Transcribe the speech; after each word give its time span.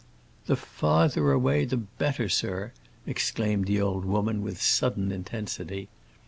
"The 0.47 0.55
farther 0.55 1.31
away 1.31 1.63
the 1.63 1.77
better, 1.77 2.27
sir!" 2.27 2.71
exclaimed 3.05 3.67
the 3.67 3.79
old 3.79 4.03
woman, 4.03 4.41
with 4.41 4.59
sudden 4.59 5.11
intensity. 5.11 5.89